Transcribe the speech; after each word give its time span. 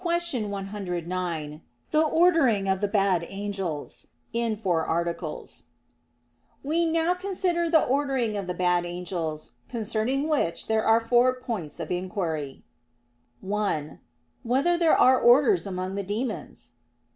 _______________________QUESTION 0.03 0.49
109 0.49 1.61
THE 1.91 2.01
ORDERING 2.01 2.67
OF 2.67 2.81
THE 2.81 2.87
BAD 2.87 3.23
ANGELS 3.25 4.07
(In 4.33 4.55
Four 4.55 4.83
Articles) 4.83 5.65
We 6.63 6.87
now 6.87 7.13
consider 7.13 7.69
the 7.69 7.83
ordering 7.83 8.35
of 8.35 8.47
the 8.47 8.55
bad 8.55 8.83
angels; 8.83 9.51
concerning 9.69 10.27
which 10.27 10.65
there 10.65 10.83
are 10.83 10.99
four 11.01 11.35
points 11.35 11.79
of 11.79 11.91
inquiry: 11.91 12.63
(1) 13.41 13.99
Whether 14.41 14.75
there 14.75 14.97
are 14.97 15.21
orders 15.21 15.67
among 15.67 15.93
the 15.93 16.01
demons? 16.09 16.71